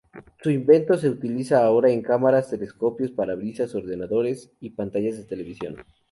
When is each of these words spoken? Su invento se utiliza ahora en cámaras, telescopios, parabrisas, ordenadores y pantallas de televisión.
Su 0.41 0.49
invento 0.49 0.97
se 0.97 1.09
utiliza 1.11 1.63
ahora 1.63 1.91
en 1.91 2.01
cámaras, 2.01 2.49
telescopios, 2.49 3.11
parabrisas, 3.11 3.75
ordenadores 3.75 4.51
y 4.59 4.71
pantallas 4.71 5.15
de 5.17 5.25
televisión. 5.25 5.75